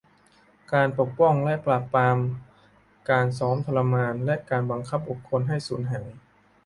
[0.73, 2.17] การป้องกันและปราบปราม
[3.09, 6.07] การซ้อมทรมานและการบังคับบุคคลให้สูญหาย